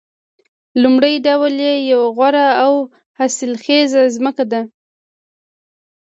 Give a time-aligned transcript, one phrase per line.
[0.81, 2.73] لومړی ډول یې یوه غوره او
[3.17, 4.61] حاصلخیزه ځمکه ده